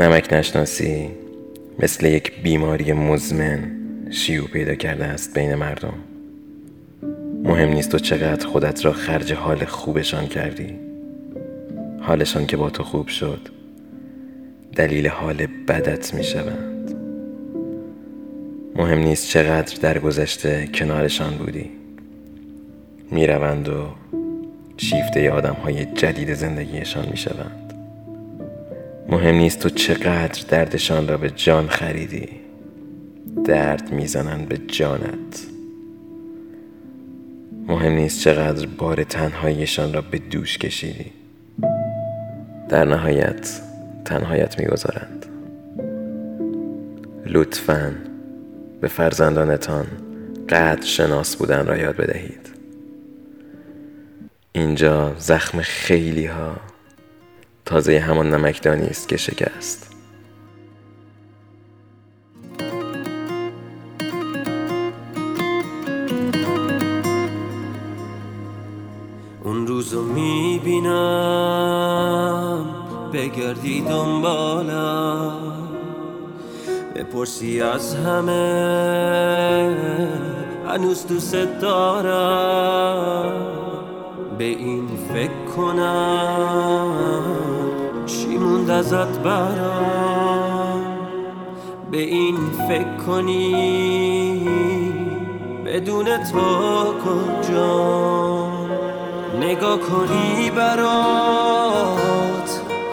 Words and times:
نمک 0.00 0.32
نشناسی 0.32 1.10
مثل 1.78 2.06
یک 2.06 2.42
بیماری 2.42 2.92
مزمن 2.92 3.70
شیوع 4.10 4.48
پیدا 4.48 4.74
کرده 4.74 5.04
است 5.04 5.34
بین 5.34 5.54
مردم. 5.54 5.94
مهم 7.44 7.68
نیست 7.68 7.90
تو 7.90 7.98
چقدر 7.98 8.46
خودت 8.46 8.84
را 8.84 8.92
خرج 8.92 9.32
حال 9.32 9.64
خوبشان 9.64 10.26
کردی. 10.26 10.78
حالشان 12.00 12.46
که 12.46 12.56
با 12.56 12.70
تو 12.70 12.82
خوب 12.82 13.08
شد 13.08 13.48
دلیل 14.76 15.08
حال 15.08 15.46
بدت 15.68 16.14
می 16.14 16.24
شوند 16.24 16.94
مهم 18.76 18.98
نیست 18.98 19.28
چقدر 19.28 19.76
در 19.82 19.98
گذشته 19.98 20.68
کنارشان 20.74 21.34
بودی. 21.34 21.70
می 23.10 23.26
روند 23.26 23.68
و 23.68 23.86
شیفته 24.76 25.30
آدم 25.30 25.54
های 25.54 25.84
جدید 25.84 26.34
زندگیشان 26.34 27.08
می 27.10 27.16
شوند 27.16 27.59
مهم 29.10 29.34
نیست 29.34 29.58
تو 29.58 29.68
چقدر 29.68 30.44
دردشان 30.48 31.08
را 31.08 31.16
به 31.16 31.30
جان 31.30 31.68
خریدی. 31.68 32.28
درد 33.44 33.92
می‌زنند 33.92 34.48
به 34.48 34.58
جانت. 34.58 35.46
مهم 37.68 37.92
نیست 37.92 38.20
چقدر 38.20 38.66
بار 38.66 39.04
تنهاییشان 39.04 39.92
را 39.92 40.00
به 40.00 40.18
دوش 40.18 40.58
کشیدی. 40.58 41.12
در 42.68 42.84
نهایت 42.84 43.60
تنهایت 44.04 44.58
می‌گذارند. 44.58 45.26
لطفا 47.26 47.94
به 48.80 48.88
فرزندانتان 48.88 49.86
قدر 50.48 50.84
شناس 50.84 51.36
بودن 51.36 51.66
را 51.66 51.76
یاد 51.76 51.96
بدهید. 51.96 52.50
اینجا 54.52 55.14
زخم 55.18 55.60
خیلی 55.60 56.26
ها 56.26 56.56
تازه 57.70 57.98
همان 57.98 58.34
نمکدانی 58.34 58.86
است 58.86 59.08
که 59.08 59.16
شکست. 59.16 59.90
اون 69.44 69.66
روزو 69.66 70.02
می‌بینم 70.02 70.96
بگردی 73.12 73.80
دنبالم. 73.80 75.32
بپرسی 76.94 77.62
از 77.62 77.94
همه 77.94 79.76
هنوز 80.68 81.06
دوست 81.06 81.60
دارم. 81.60 83.46
به 84.38 84.44
این 84.44 84.88
فکر 85.12 85.44
کنم. 85.56 87.59
ازت 88.70 89.18
برام 89.18 90.84
به 91.90 91.98
این 91.98 92.36
فکر 92.68 92.96
کنی 93.06 94.48
بدون 95.66 96.04
تو 96.04 96.40
کجا؟ 97.04 98.50
نگاه 99.40 99.78
کنی 99.78 100.50
برات 100.50 101.60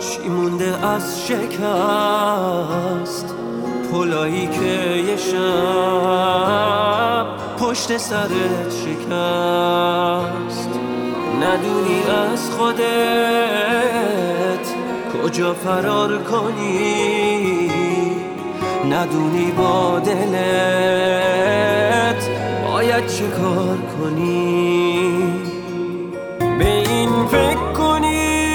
چی 0.00 0.28
مونده 0.28 0.86
از 0.86 1.26
شکست؟ 1.26 2.58
پلایی 3.92 4.46
که 4.46 5.02
یه 5.08 5.16
شب 5.16 6.46
پشت 7.58 7.96
سرت 7.96 8.70
شکست. 8.84 10.68
ندونی 11.40 12.02
از 12.32 12.50
خودت 12.50 13.97
کجا 15.08 15.54
فرار 15.54 16.18
کنی؟ 16.22 17.70
ندونی 18.90 19.50
با 19.50 19.98
دلت 20.04 21.38
باید 22.66 23.06
چه 23.06 23.28
کار 23.28 23.78
کنی؟ 23.98 25.22
به 26.58 26.66
این 26.66 27.26
فکر 27.26 27.72
کنی 27.72 28.48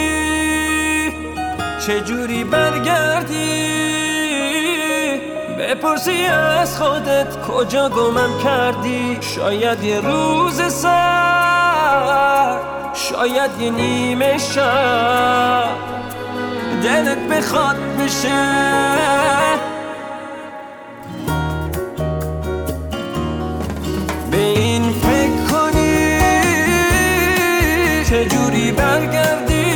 چجوری 1.88 2.44
برگردی؟ 2.44 3.74
بپرسی 5.60 6.26
از 6.26 6.78
خودت 6.78 7.42
کجا 7.48 7.90
گمم 7.90 8.40
کردی؟ 8.44 9.18
شاید 9.22 9.84
یه 9.84 10.00
روز 10.02 10.62
سر 10.74 12.60
شاید 12.94 13.52
یه 13.62 13.70
نیمه 13.70 14.38
شب. 14.38 15.43
دلت 16.94 17.18
بخواد 17.18 17.76
بشه 18.00 18.30
به 24.32 24.38
این 24.38 24.92
فکر 24.92 25.52
کنی 25.52 26.10
چجوری 28.04 28.72
برگردی 28.72 29.74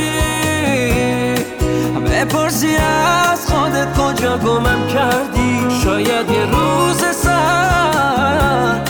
بپرسی 2.06 2.76
از 2.76 3.46
خودت 3.46 3.98
کجا 3.98 4.38
گمم 4.38 4.86
کردی 4.92 5.80
شاید 5.84 6.30
یه 6.30 6.44
روز 6.44 7.16
سر 7.16 8.80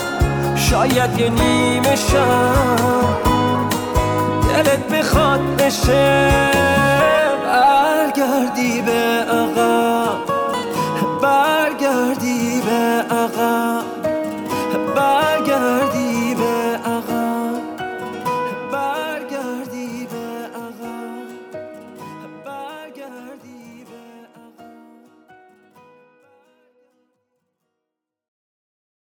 شاید 0.56 1.20
یه 1.20 1.28
نیمه 1.28 1.96
شب 1.96 3.18
دلت 4.48 4.88
بخواد 4.88 5.40
بشه 5.56 6.47
دي 8.58 8.82
بقى 8.82 9.87